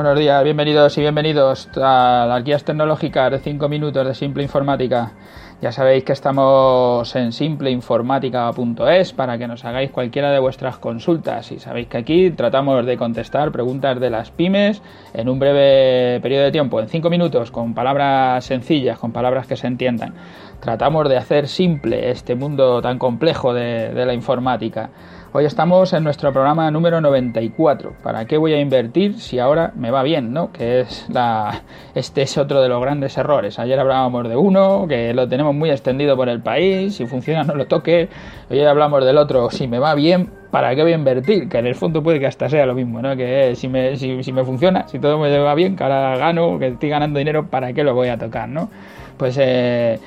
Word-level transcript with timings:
Buenos 0.00 0.18
días, 0.18 0.42
bienvenidos 0.42 0.96
y 0.96 1.02
bienvenidos 1.02 1.68
a 1.76 2.24
las 2.26 2.42
guías 2.42 2.64
tecnológicas 2.64 3.30
de 3.32 3.38
5 3.38 3.68
minutos 3.68 4.06
de 4.06 4.14
Simple 4.14 4.42
Informática. 4.42 5.12
Ya 5.60 5.72
sabéis 5.72 6.04
que 6.04 6.14
estamos 6.14 7.14
en 7.14 7.32
simpleinformática.es 7.32 9.12
para 9.12 9.36
que 9.36 9.46
nos 9.46 9.62
hagáis 9.66 9.90
cualquiera 9.90 10.30
de 10.30 10.38
vuestras 10.38 10.78
consultas 10.78 11.52
y 11.52 11.58
sabéis 11.58 11.88
que 11.88 11.98
aquí 11.98 12.30
tratamos 12.30 12.86
de 12.86 12.96
contestar 12.96 13.52
preguntas 13.52 14.00
de 14.00 14.08
las 14.08 14.30
pymes 14.30 14.80
en 15.12 15.28
un 15.28 15.38
breve 15.38 16.18
periodo 16.22 16.44
de 16.44 16.52
tiempo, 16.52 16.80
en 16.80 16.88
5 16.88 17.10
minutos, 17.10 17.50
con 17.50 17.74
palabras 17.74 18.42
sencillas, 18.42 18.98
con 18.98 19.12
palabras 19.12 19.46
que 19.46 19.56
se 19.56 19.66
entiendan. 19.66 20.14
Tratamos 20.60 21.10
de 21.10 21.18
hacer 21.18 21.46
simple 21.46 22.08
este 22.08 22.34
mundo 22.34 22.80
tan 22.80 22.98
complejo 22.98 23.52
de, 23.52 23.92
de 23.92 24.06
la 24.06 24.14
informática. 24.14 24.88
Hoy 25.32 25.44
estamos 25.44 25.92
en 25.92 26.02
nuestro 26.02 26.32
programa 26.32 26.68
número 26.72 27.00
94. 27.00 27.92
¿Para 28.02 28.24
qué 28.24 28.36
voy 28.36 28.52
a 28.52 28.60
invertir 28.60 29.20
si 29.20 29.38
ahora 29.38 29.72
me 29.76 29.92
va 29.92 30.02
bien? 30.02 30.32
¿no? 30.32 30.50
Que 30.50 30.80
es 30.80 31.06
la, 31.08 31.62
este 31.94 32.22
es 32.22 32.36
otro 32.36 32.60
de 32.60 32.68
los 32.68 32.80
grandes 32.80 33.16
errores. 33.16 33.60
Ayer 33.60 33.78
hablábamos 33.78 34.28
de 34.28 34.34
uno, 34.34 34.86
que 34.88 35.14
lo 35.14 35.28
tenemos 35.28 35.54
muy 35.54 35.70
extendido 35.70 36.16
por 36.16 36.28
el 36.28 36.40
país, 36.40 36.96
si 36.96 37.06
funciona 37.06 37.44
no 37.44 37.54
lo 37.54 37.68
toque. 37.68 38.08
Hoy 38.50 38.60
hablamos 38.64 39.04
del 39.04 39.18
otro, 39.18 39.52
si 39.52 39.68
me 39.68 39.78
va 39.78 39.94
bien, 39.94 40.30
¿para 40.50 40.74
qué 40.74 40.82
voy 40.82 40.94
a 40.94 40.96
invertir? 40.96 41.48
Que 41.48 41.58
en 41.58 41.68
el 41.68 41.76
fondo 41.76 42.02
puede 42.02 42.18
que 42.18 42.26
hasta 42.26 42.48
sea 42.48 42.66
lo 42.66 42.74
mismo, 42.74 43.00
¿no? 43.00 43.14
Que 43.14 43.54
si 43.54 43.68
me, 43.68 43.96
si, 43.96 44.24
si 44.24 44.32
me 44.32 44.42
funciona, 44.42 44.88
si 44.88 44.98
todo 44.98 45.16
me 45.20 45.38
va 45.38 45.54
bien, 45.54 45.76
que 45.76 45.84
ahora 45.84 46.16
gano, 46.16 46.58
que 46.58 46.66
estoy 46.66 46.88
ganando 46.88 47.20
dinero, 47.20 47.46
¿para 47.46 47.72
qué 47.72 47.84
lo 47.84 47.94
voy 47.94 48.08
a 48.08 48.18
tocar, 48.18 48.48
no? 48.48 48.68
Pues 49.16 49.38
eh, 49.40 50.00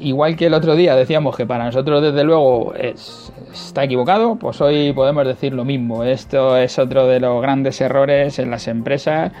igual 0.00 0.36
que 0.36 0.46
el 0.46 0.54
otro 0.54 0.76
día 0.76 0.94
decíamos 0.94 1.36
que 1.36 1.46
para 1.46 1.64
nosotros 1.64 2.02
desde 2.02 2.24
luego 2.24 2.74
es, 2.74 3.32
está 3.52 3.84
equivocado, 3.84 4.36
pues 4.36 4.60
hoy 4.60 4.92
podemos 4.92 5.26
decir 5.26 5.52
lo 5.52 5.64
mismo. 5.64 6.04
Esto 6.04 6.56
es 6.56 6.78
otro 6.78 7.06
de 7.06 7.20
los 7.20 7.40
grandes 7.42 7.80
errores 7.80 8.38
en 8.38 8.50
las 8.50 8.68
empresas 8.68 9.32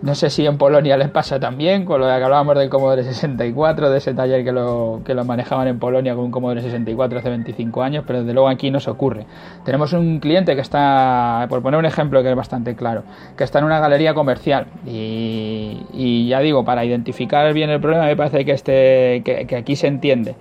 no 0.00 0.14
sé 0.14 0.30
si 0.30 0.46
en 0.46 0.58
Polonia 0.58 0.96
les 0.96 1.08
pasa 1.08 1.40
también, 1.40 1.84
con 1.84 2.00
lo 2.00 2.06
que 2.06 2.12
hablábamos 2.12 2.56
del 2.56 2.68
Commodore 2.68 3.02
64, 3.02 3.90
de 3.90 3.98
ese 3.98 4.14
taller 4.14 4.44
que 4.44 4.52
lo, 4.52 5.00
que 5.04 5.14
lo 5.14 5.24
manejaban 5.24 5.66
en 5.66 5.78
Polonia 5.78 6.14
con 6.14 6.24
un 6.24 6.30
Commodore 6.30 6.62
64 6.62 7.18
hace 7.18 7.28
25 7.28 7.82
años, 7.82 8.04
pero 8.06 8.20
desde 8.20 8.32
luego 8.32 8.48
aquí 8.48 8.70
no 8.70 8.78
se 8.78 8.90
ocurre. 8.90 9.26
Tenemos 9.64 9.92
un 9.92 10.20
cliente 10.20 10.54
que 10.54 10.60
está, 10.60 11.46
por 11.48 11.62
poner 11.62 11.78
un 11.78 11.86
ejemplo 11.86 12.22
que 12.22 12.30
es 12.30 12.36
bastante 12.36 12.76
claro, 12.76 13.02
que 13.36 13.42
está 13.42 13.58
en 13.58 13.64
una 13.64 13.80
galería 13.80 14.14
comercial 14.14 14.66
y, 14.86 16.26
ya 16.28 16.40
digo, 16.40 16.64
para 16.64 16.84
identificar 16.84 17.52
bien 17.52 17.70
el 17.70 17.80
problema 17.80 18.06
me 18.06 18.16
parece 18.16 18.44
que, 18.44 18.52
este, 18.52 19.22
que 19.24 19.56
aquí 19.56 19.74
se 19.74 19.88
entiende. 19.88 20.36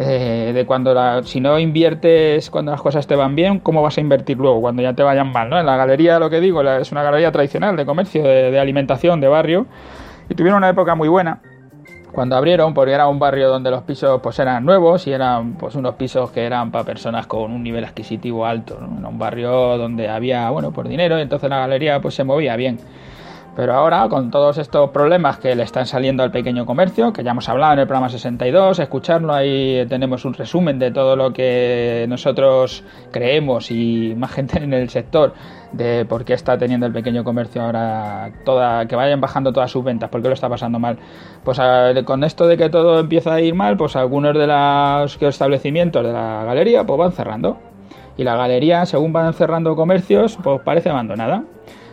Eh, 0.00 0.52
de 0.54 0.64
cuando 0.64 0.94
la, 0.94 1.24
si 1.24 1.40
no 1.40 1.58
inviertes 1.58 2.50
cuando 2.50 2.70
las 2.70 2.80
cosas 2.80 3.08
te 3.08 3.16
van 3.16 3.34
bien, 3.34 3.58
¿cómo 3.58 3.82
vas 3.82 3.98
a 3.98 4.00
invertir 4.00 4.36
luego 4.36 4.60
cuando 4.60 4.80
ya 4.80 4.92
te 4.92 5.02
vayan 5.02 5.32
mal? 5.32 5.50
¿no? 5.50 5.58
En 5.58 5.66
la 5.66 5.76
galería, 5.76 6.20
lo 6.20 6.30
que 6.30 6.40
digo, 6.40 6.62
es 6.62 6.92
una 6.92 7.02
galería 7.02 7.32
tradicional 7.32 7.76
de 7.76 7.84
comercio, 7.84 8.22
de, 8.22 8.56
alimentación, 8.60 9.20
de 9.20 9.26
barrio, 9.26 9.66
y 10.28 10.36
tuvieron 10.36 10.58
una 10.58 10.68
época 10.68 10.94
muy 10.94 11.08
buena 11.08 11.40
cuando 12.12 12.36
abrieron, 12.36 12.74
porque 12.74 12.92
era 12.92 13.08
un 13.08 13.18
barrio 13.18 13.48
donde 13.48 13.72
los 13.72 13.82
pisos 13.82 14.20
pues 14.22 14.38
eran 14.38 14.64
nuevos 14.64 15.04
y 15.08 15.12
eran 15.12 15.54
pues 15.54 15.74
unos 15.74 15.96
pisos 15.96 16.30
que 16.30 16.46
eran 16.46 16.70
para 16.70 16.84
personas 16.84 17.26
con 17.26 17.50
un 17.50 17.64
nivel 17.64 17.84
adquisitivo 17.84 18.46
alto, 18.46 18.78
¿no? 18.80 19.00
Era 19.00 19.08
un 19.08 19.18
barrio 19.18 19.76
donde 19.78 20.08
había, 20.08 20.48
bueno, 20.50 20.70
por 20.70 20.86
dinero, 20.86 21.18
y 21.18 21.22
entonces 21.22 21.50
la 21.50 21.58
galería 21.58 22.00
pues 22.00 22.14
se 22.14 22.22
movía 22.22 22.54
bien. 22.54 22.78
Pero 23.56 23.74
ahora, 23.74 24.08
con 24.08 24.30
todos 24.30 24.56
estos 24.58 24.90
problemas 24.90 25.38
que 25.38 25.56
le 25.56 25.64
están 25.64 25.84
saliendo 25.84 26.22
al 26.22 26.30
pequeño 26.30 26.64
comercio, 26.64 27.12
que 27.12 27.24
ya 27.24 27.32
hemos 27.32 27.48
hablado 27.48 27.72
en 27.72 27.78
el 27.80 27.86
programa 27.86 28.08
62, 28.08 28.78
escucharlo, 28.78 29.34
ahí 29.34 29.84
tenemos 29.88 30.24
un 30.24 30.34
resumen 30.34 30.78
de 30.78 30.92
todo 30.92 31.16
lo 31.16 31.32
que 31.32 32.06
nosotros 32.08 32.84
creemos 33.10 33.72
y 33.72 34.14
más 34.16 34.30
gente 34.30 34.62
en 34.62 34.72
el 34.72 34.88
sector 34.90 35.34
de 35.72 36.04
por 36.04 36.24
qué 36.24 36.34
está 36.34 36.56
teniendo 36.56 36.86
el 36.86 36.92
pequeño 36.92 37.24
comercio 37.24 37.62
ahora 37.62 38.30
toda 38.44 38.86
que 38.86 38.96
vayan 38.96 39.20
bajando 39.20 39.52
todas 39.52 39.70
sus 39.70 39.84
ventas, 39.84 40.08
por 40.08 40.22
qué 40.22 40.28
lo 40.28 40.34
está 40.34 40.48
pasando 40.48 40.78
mal. 40.78 40.98
Pues 41.44 41.58
a, 41.58 41.92
con 42.04 42.24
esto 42.24 42.46
de 42.46 42.56
que 42.56 42.70
todo 42.70 43.00
empieza 43.00 43.34
a 43.34 43.40
ir 43.40 43.54
mal, 43.54 43.76
pues 43.76 43.96
algunos 43.96 44.34
de 44.34 44.46
los 44.46 45.20
establecimientos 45.20 46.04
de 46.04 46.12
la 46.12 46.44
galería 46.44 46.84
pues 46.84 46.98
van 46.98 47.12
cerrando. 47.12 47.58
Y 48.16 48.24
la 48.24 48.36
galería, 48.36 48.84
según 48.84 49.12
van 49.12 49.32
cerrando 49.32 49.76
comercios, 49.76 50.38
pues 50.42 50.60
parece 50.62 50.90
abandonada. 50.90 51.44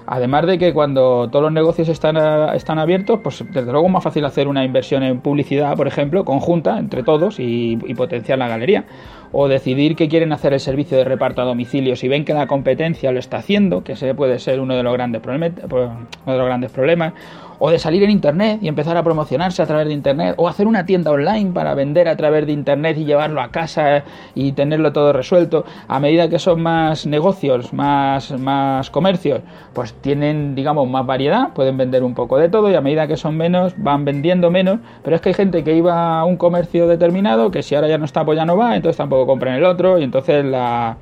Además 0.07 0.45
de 0.45 0.57
que 0.57 0.73
cuando 0.73 1.29
todos 1.31 1.43
los 1.43 1.51
negocios 1.51 1.89
están, 1.89 2.17
están 2.55 2.79
abiertos, 2.79 3.19
pues 3.23 3.43
desde 3.51 3.71
luego 3.71 3.87
es 3.87 3.93
más 3.93 4.03
fácil 4.03 4.23
hacer 4.25 4.47
una 4.47 4.63
inversión 4.63 5.03
en 5.03 5.19
publicidad, 5.19 5.75
por 5.75 5.87
ejemplo, 5.87 6.23
conjunta 6.25 6.77
entre 6.77 7.03
todos 7.03 7.39
y, 7.39 7.77
potenciar 7.95 8.37
la 8.37 8.47
galería. 8.47 8.85
O 9.31 9.47
decidir 9.47 9.95
que 9.95 10.07
quieren 10.07 10.31
hacer 10.31 10.53
el 10.53 10.59
servicio 10.59 10.97
de 10.97 11.03
reparto 11.03 11.41
a 11.41 11.45
domicilio 11.45 11.95
si 11.95 12.07
ven 12.07 12.23
que 12.23 12.33
la 12.33 12.47
competencia 12.47 13.11
lo 13.11 13.19
está 13.19 13.37
haciendo, 13.37 13.83
que 13.83 13.93
ese 13.93 14.13
puede 14.15 14.39
ser 14.39 14.61
uno 14.61 14.75
de 14.75 14.83
los 14.83 14.93
grandes, 14.93 15.21
uno 15.25 15.39
de 15.39 16.37
los 16.37 16.45
grandes 16.45 16.71
problemas 16.71 17.13
o 17.59 17.69
de 17.69 17.79
salir 17.79 18.03
en 18.03 18.11
internet 18.11 18.59
y 18.61 18.67
empezar 18.67 18.97
a 18.97 19.03
promocionarse 19.03 19.61
a 19.61 19.65
través 19.65 19.87
de 19.87 19.93
internet, 19.93 20.35
o 20.37 20.47
hacer 20.47 20.67
una 20.67 20.85
tienda 20.85 21.11
online 21.11 21.51
para 21.51 21.73
vender 21.73 22.07
a 22.07 22.15
través 22.15 22.45
de 22.45 22.51
internet 22.51 22.97
y 22.97 23.05
llevarlo 23.05 23.41
a 23.41 23.49
casa 23.49 24.03
y 24.33 24.51
tenerlo 24.53 24.91
todo 24.93 25.13
resuelto. 25.13 25.65
A 25.87 25.99
medida 25.99 26.29
que 26.29 26.39
son 26.39 26.61
más 26.61 27.05
negocios, 27.05 27.73
más, 27.73 28.31
más 28.39 28.89
comercios, 28.89 29.41
pues 29.73 29.94
tienen, 30.01 30.55
digamos, 30.55 30.87
más 30.89 31.05
variedad, 31.05 31.53
pueden 31.53 31.77
vender 31.77 32.03
un 32.03 32.13
poco 32.13 32.37
de 32.37 32.49
todo 32.49 32.69
y 32.69 32.75
a 32.75 32.81
medida 32.81 33.07
que 33.07 33.17
son 33.17 33.37
menos, 33.37 33.73
van 33.77 34.05
vendiendo 34.05 34.51
menos. 34.51 34.79
Pero 35.03 35.15
es 35.15 35.21
que 35.21 35.29
hay 35.29 35.35
gente 35.35 35.63
que 35.63 35.75
iba 35.75 36.19
a 36.19 36.25
un 36.25 36.37
comercio 36.37 36.87
determinado 36.87 37.51
que 37.51 37.63
si 37.63 37.75
ahora 37.75 37.87
ya 37.87 37.97
no 37.97 38.05
está, 38.05 38.23
pues 38.23 38.37
ya 38.37 38.45
no 38.45 38.57
va, 38.57 38.75
entonces 38.75 38.97
tampoco 38.97 39.25
compran 39.25 39.55
el 39.55 39.63
otro 39.63 39.97
y 39.97 40.03
entonces 40.03 40.45
la 40.45 40.97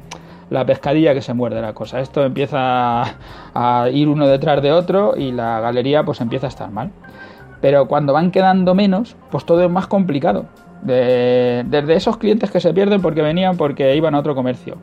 la 0.53 0.65
pescadilla 0.65 1.13
que 1.15 1.21
se 1.21 1.33
muerde 1.33 1.61
la 1.61 1.73
cosa. 1.73 1.99
Esto 1.99 2.23
empieza 2.23 3.03
a 3.53 3.89
ir 3.91 4.07
uno 4.07 4.27
detrás 4.27 4.61
de 4.61 4.71
otro 4.71 5.15
y 5.17 5.31
la 5.31 5.59
galería 5.59 6.03
pues 6.03 6.21
empieza 6.21 6.45
a 6.45 6.49
estar 6.49 6.69
mal. 6.69 6.91
Pero 7.59 7.87
cuando 7.87 8.13
van 8.13 8.29
quedando 8.29 8.75
menos, 8.75 9.15
pues 9.31 9.45
todo 9.45 9.63
es 9.63 9.71
más 9.71 9.87
complicado. 9.87 10.45
De, 10.83 11.63
desde 11.65 11.95
esos 11.95 12.17
clientes 12.17 12.51
que 12.51 12.59
se 12.59 12.73
pierden 12.73 13.01
porque 13.01 13.21
venían 13.21 13.57
porque 13.57 13.95
iban 13.95 14.13
a 14.13 14.19
otro 14.19 14.35
comercio. 14.35 14.77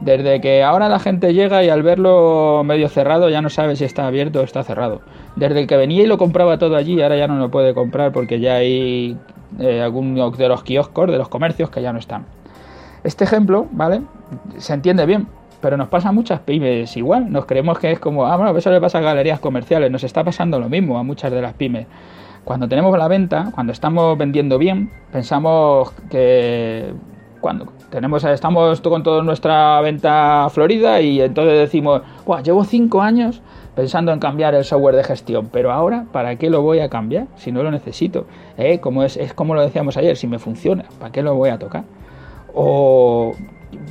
Desde 0.00 0.40
que 0.40 0.62
ahora 0.62 0.88
la 0.88 0.98
gente 0.98 1.32
llega 1.32 1.64
y 1.64 1.70
al 1.70 1.82
verlo 1.82 2.62
medio 2.64 2.88
cerrado 2.88 3.30
ya 3.30 3.40
no 3.40 3.48
sabe 3.48 3.76
si 3.76 3.84
está 3.84 4.06
abierto 4.06 4.40
o 4.40 4.42
está 4.42 4.62
cerrado. 4.62 5.00
Desde 5.36 5.60
el 5.60 5.66
que 5.66 5.76
venía 5.76 6.02
y 6.02 6.06
lo 6.06 6.18
compraba 6.18 6.58
todo 6.58 6.76
allí, 6.76 7.00
ahora 7.00 7.16
ya 7.16 7.26
no 7.26 7.38
lo 7.38 7.50
puede 7.50 7.72
comprar 7.72 8.12
porque 8.12 8.38
ya 8.38 8.56
hay 8.56 9.16
eh, 9.58 9.80
algunos 9.80 10.36
de 10.36 10.48
los 10.48 10.62
kioscos, 10.62 11.10
de 11.10 11.18
los 11.18 11.28
comercios 11.28 11.70
que 11.70 11.80
ya 11.80 11.92
no 11.92 11.98
están. 11.98 12.26
Este 13.04 13.24
ejemplo, 13.24 13.66
¿vale? 13.70 14.02
Se 14.58 14.74
entiende 14.74 15.06
bien, 15.06 15.28
pero 15.60 15.76
nos 15.76 15.88
pasa 15.88 16.10
a 16.10 16.12
muchas 16.12 16.40
pymes 16.40 16.96
igual. 16.96 17.32
Nos 17.32 17.46
creemos 17.46 17.78
que 17.78 17.92
es 17.92 17.98
como, 17.98 18.26
ah, 18.26 18.36
bueno, 18.36 18.56
eso 18.56 18.70
le 18.70 18.80
pasa 18.80 18.98
a 18.98 19.00
galerías 19.00 19.40
comerciales. 19.40 19.90
Nos 19.90 20.04
está 20.04 20.24
pasando 20.24 20.60
lo 20.60 20.68
mismo 20.68 20.98
a 20.98 21.02
muchas 21.02 21.32
de 21.32 21.40
las 21.40 21.54
pymes. 21.54 21.86
Cuando 22.44 22.68
tenemos 22.68 22.96
la 22.96 23.08
venta, 23.08 23.50
cuando 23.54 23.72
estamos 23.72 24.16
vendiendo 24.18 24.58
bien, 24.58 24.90
pensamos 25.10 25.90
que 26.10 26.92
cuando 27.46 27.68
tenemos, 27.90 28.24
estamos 28.24 28.80
con 28.80 29.04
toda 29.04 29.22
nuestra 29.22 29.80
venta 29.80 30.48
florida 30.50 31.00
y 31.00 31.20
entonces 31.20 31.56
decimos, 31.56 32.02
Buah, 32.26 32.42
llevo 32.42 32.64
cinco 32.64 33.02
años 33.02 33.40
pensando 33.76 34.10
en 34.10 34.18
cambiar 34.18 34.56
el 34.56 34.64
software 34.64 34.96
de 34.96 35.04
gestión, 35.04 35.48
pero 35.52 35.70
ahora, 35.70 36.06
¿para 36.10 36.34
qué 36.34 36.50
lo 36.50 36.62
voy 36.62 36.80
a 36.80 36.88
cambiar 36.88 37.28
si 37.36 37.52
no 37.52 37.62
lo 37.62 37.70
necesito? 37.70 38.26
¿Eh? 38.58 38.80
Como 38.80 39.04
es, 39.04 39.16
es 39.16 39.32
como 39.32 39.54
lo 39.54 39.62
decíamos 39.62 39.96
ayer, 39.96 40.16
si 40.16 40.26
me 40.26 40.40
funciona, 40.40 40.86
¿para 40.98 41.12
qué 41.12 41.22
lo 41.22 41.36
voy 41.36 41.50
a 41.50 41.58
tocar? 41.60 41.84
O, 42.52 43.32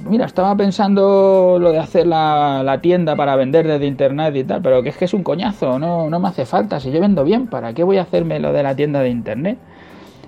mira, 0.09 0.25
estaba 0.25 0.53
pensando 0.57 1.57
lo 1.57 1.71
de 1.71 1.79
hacer 1.79 2.07
la, 2.07 2.61
la, 2.61 2.81
tienda 2.81 3.15
para 3.15 3.37
vender 3.37 3.65
desde 3.65 3.85
internet 3.85 4.35
y 4.35 4.43
tal, 4.43 4.61
pero 4.61 4.83
que 4.83 4.89
es 4.89 4.97
que 4.97 5.05
es 5.05 5.13
un 5.13 5.23
coñazo, 5.23 5.79
no, 5.79 6.09
no 6.09 6.19
me 6.19 6.27
hace 6.27 6.45
falta, 6.45 6.81
si 6.81 6.91
yo 6.91 6.99
vendo 6.99 7.23
bien, 7.23 7.47
¿para 7.47 7.71
qué 7.71 7.85
voy 7.85 7.99
a 7.99 8.01
hacerme 8.01 8.41
lo 8.41 8.51
de 8.51 8.63
la 8.63 8.75
tienda 8.75 8.99
de 8.99 9.07
internet? 9.07 9.57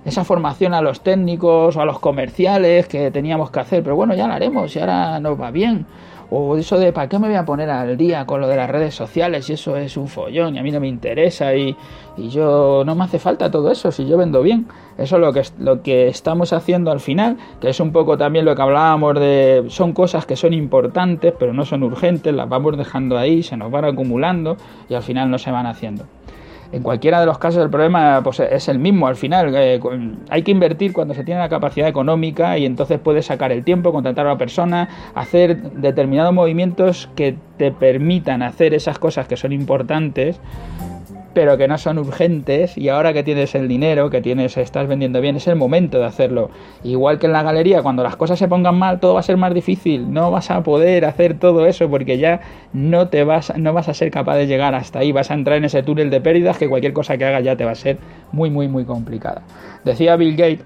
Esa 0.08 0.24
formación 0.24 0.74
a 0.74 0.82
los 0.82 1.02
técnicos 1.02 1.76
o 1.76 1.82
a 1.82 1.86
los 1.86 2.00
comerciales 2.00 2.88
que 2.88 3.12
teníamos 3.12 3.52
que 3.52 3.60
hacer, 3.60 3.84
pero 3.84 3.98
bueno, 3.98 4.16
ya 4.16 4.26
la 4.26 4.36
haremos 4.36 4.74
y 4.74 4.80
ahora 4.80 5.20
nos 5.20 5.38
va 5.38 5.52
bien. 5.52 5.86
O 6.30 6.56
eso 6.56 6.80
de 6.80 6.94
para 6.94 7.10
qué 7.10 7.20
me 7.20 7.28
voy 7.28 7.36
a 7.36 7.44
poner 7.44 7.70
al 7.70 7.98
día 7.98 8.26
con 8.26 8.40
lo 8.40 8.48
de 8.48 8.56
las 8.56 8.70
redes 8.70 8.96
sociales 8.96 9.50
y 9.50 9.54
eso 9.54 9.76
es 9.76 9.98
un 9.98 10.08
follón 10.08 10.56
y 10.56 10.60
a 10.60 10.64
mí 10.64 10.72
no 10.72 10.80
me 10.80 10.88
interesa 10.88 11.54
y, 11.54 11.76
y 12.16 12.30
yo 12.30 12.84
no 12.86 12.96
me 12.96 13.04
hace 13.04 13.20
falta 13.20 13.52
todo 13.52 13.70
eso 13.70 13.92
si 13.92 14.08
yo 14.08 14.18
vendo 14.18 14.42
bien. 14.42 14.70
Eso 14.98 15.18
es 15.18 15.22
lo 15.22 15.34
que, 15.34 15.44
lo 15.60 15.84
que 15.84 16.08
estamos 16.08 16.54
haciendo 16.54 16.90
al 16.90 17.02
final, 17.02 17.36
que 17.60 17.68
es 17.68 17.80
un 17.82 17.92
poco 17.92 18.18
también 18.18 18.46
lo 18.46 18.56
que 18.56 18.62
hablábamos 18.62 19.20
de 19.20 19.66
son 19.68 19.92
cosas 19.92 20.26
que 20.26 20.38
son 20.38 20.54
importantes 20.54 21.34
pero 21.38 21.52
no 21.52 21.66
son 21.66 21.84
urgentes, 21.84 22.34
las 22.34 22.48
vamos 22.48 22.78
dejando 22.78 23.18
ahí, 23.18 23.44
se 23.44 23.58
nos 23.58 23.70
van 23.70 23.84
acumulando 23.84 24.56
y 24.88 24.94
al 24.94 25.04
final 25.04 25.30
no 25.30 25.38
se 25.38 25.52
van 25.52 25.66
haciendo 25.66 26.06
en 26.72 26.84
cualquiera 26.84 27.20
de 27.20 27.26
los 27.26 27.38
casos 27.38 27.64
el 27.64 27.70
problema 27.70 28.22
pues, 28.24 28.40
es 28.40 28.68
el 28.68 28.80
mismo 28.80 29.08
al 29.08 29.16
final. 29.16 29.54
Eh, 29.56 29.80
hay 30.30 30.44
que 30.44 30.52
invertir 30.52 30.94
cuando 30.94 31.14
se 31.14 31.24
tiene 31.24 31.40
la 31.40 31.50
capacidad 31.50 31.88
económica 31.88 32.58
y 32.58 32.66
entonces 32.66 33.00
puedes 33.00 33.26
sacar 33.26 33.52
el 33.52 33.64
tiempo, 33.64 33.92
contratar 33.92 34.26
a 34.26 34.32
una 34.32 34.38
persona, 34.38 34.90
hacer 35.16 35.72
determinados 35.74 36.34
movimientos 36.34 37.10
que 37.16 37.38
te 37.58 37.72
permitan 37.72 38.42
hacer 38.42 38.74
esas 38.74 39.00
cosas 39.00 39.28
que 39.28 39.38
son 39.38 39.52
importantes 39.52 40.40
pero 41.38 41.56
que 41.56 41.68
no 41.68 41.78
son 41.78 42.00
urgentes 42.00 42.80
y 42.80 42.90
ahora 42.90 43.14
que 43.14 43.22
tienes 43.22 43.54
el 43.54 43.68
dinero, 43.68 44.10
que 44.10 44.22
tienes, 44.22 44.58
estás 44.58 44.88
vendiendo 44.88 45.22
bien, 45.22 45.36
es 45.36 45.48
el 45.48 45.56
momento 45.56 46.00
de 46.00 46.06
hacerlo. 46.06 46.50
Igual 46.84 47.20
que 47.20 47.28
en 47.28 47.34
la 47.34 47.44
galería, 47.44 47.84
cuando 47.84 48.02
las 48.02 48.16
cosas 48.16 48.40
se 48.40 48.48
pongan 48.48 48.76
mal, 48.76 49.00
todo 49.00 49.14
va 49.14 49.20
a 49.20 49.24
ser 49.24 49.38
más 49.38 49.54
difícil, 49.54 50.12
no 50.12 50.32
vas 50.32 50.50
a 50.50 50.64
poder 50.64 51.06
hacer 51.06 51.38
todo 51.38 51.68
eso 51.68 51.92
porque 51.92 52.18
ya 52.18 52.42
no 52.74 53.10
te 53.10 53.24
vas, 53.24 53.56
no 53.56 53.72
vas 53.72 53.88
a 53.88 53.94
ser 53.94 54.10
capaz 54.10 54.36
de 54.38 54.48
llegar 54.48 54.74
hasta 54.74 54.98
ahí, 54.98 55.12
vas 55.12 55.30
a 55.30 55.36
entrar 55.36 55.58
en 55.58 55.66
ese 55.66 55.84
túnel 55.84 56.10
de 56.10 56.22
pérdidas 56.22 56.58
que 56.58 56.68
cualquier 56.68 56.94
cosa 56.94 57.20
que 57.20 57.26
hagas 57.26 57.44
ya 57.44 57.56
te 57.56 57.66
va 57.66 57.72
a 57.74 57.76
ser 57.76 58.00
muy, 58.32 58.50
muy, 58.50 58.68
muy 58.68 58.86
complicada. 58.86 59.44
Decía 59.86 60.16
Bill 60.16 60.36
Gates 60.36 60.66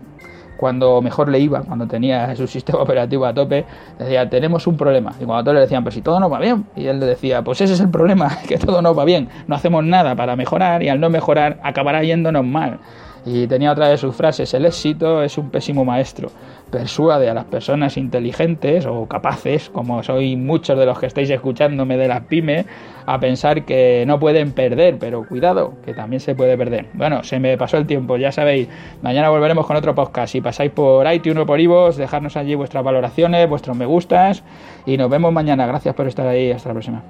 cuando 0.62 1.02
mejor 1.02 1.28
le 1.28 1.40
iba, 1.40 1.64
cuando 1.64 1.88
tenía 1.88 2.36
su 2.36 2.46
sistema 2.46 2.84
operativo 2.84 3.26
a 3.26 3.34
tope, 3.34 3.66
decía, 3.98 4.30
tenemos 4.30 4.68
un 4.68 4.78
problema. 4.78 5.12
Y 5.20 5.26
cuando 5.26 5.44
todos 5.44 5.56
le 5.56 5.62
decían, 5.62 5.82
pues 5.82 5.96
si 5.96 6.04
todo 6.04 6.20
no 6.20 6.30
va 6.30 6.40
bien, 6.40 6.66
y 6.76 6.86
él 6.86 7.00
le 7.00 7.08
decía, 7.08 7.42
pues 7.42 7.62
ese 7.62 7.74
es 7.74 7.80
el 7.80 7.90
problema, 7.90 8.38
que 8.48 8.60
todo 8.60 8.84
no 8.84 8.94
va 8.94 9.04
bien, 9.04 9.28
no 9.48 9.56
hacemos 9.56 9.84
nada 9.84 10.16
para 10.16 10.36
mejorar 10.36 10.84
y 10.84 10.90
al 10.90 11.00
no 11.00 11.10
mejorar 11.10 11.60
acabará 11.64 12.04
yéndonos 12.04 12.46
mal. 12.46 12.78
Y 13.26 13.48
tenía 13.48 13.72
otra 13.72 13.88
de 13.90 13.98
sus 13.98 14.16
frases, 14.16 14.54
el 14.54 14.66
éxito 14.66 15.22
es 15.22 15.38
un 15.38 15.50
pésimo 15.50 15.86
maestro 15.86 16.32
persuade 16.72 17.30
a 17.30 17.34
las 17.36 17.46
personas 17.46 17.98
inteligentes 17.98 18.88
o 18.88 19.06
capaces, 19.06 19.70
como 19.70 20.02
soy 20.02 20.36
muchos 20.38 20.80
de 20.80 20.86
los 20.86 20.98
que 20.98 21.06
estáis 21.06 21.30
escuchándome 21.30 21.98
de 21.98 22.08
las 22.08 22.22
pymes, 22.22 22.66
a 23.06 23.20
pensar 23.20 23.66
que 23.66 24.06
no 24.08 24.20
pueden 24.20 24.54
perder, 24.54 24.98
pero 24.98 25.28
cuidado, 25.28 25.74
que 25.86 25.94
también 25.94 26.20
se 26.22 26.34
puede 26.34 26.58
perder. 26.58 26.88
Bueno, 26.94 27.24
se 27.24 27.40
me 27.40 27.58
pasó 27.58 27.78
el 27.78 27.86
tiempo, 27.86 28.18
ya 28.18 28.32
sabéis, 28.32 28.70
mañana 29.02 29.30
volveremos 29.30 29.68
con 29.68 29.76
otro 29.76 29.94
podcast. 29.94 30.32
Si 30.32 30.42
pasáis 30.42 30.72
por 30.72 31.12
iTunes 31.12 31.44
o 31.44 31.46
por 31.46 31.60
iVoox, 31.60 31.98
dejarnos 31.98 32.38
allí 32.38 32.56
vuestras 32.56 32.84
valoraciones, 32.84 33.48
vuestros 33.50 33.76
me 33.78 33.86
gustas 33.86 34.44
y 34.86 34.98
nos 34.98 35.10
vemos 35.10 35.34
mañana. 35.34 35.68
Gracias 35.68 35.94
por 35.94 36.08
estar 36.08 36.26
ahí, 36.28 36.52
hasta 36.52 36.70
la 36.70 36.74
próxima. 36.74 37.04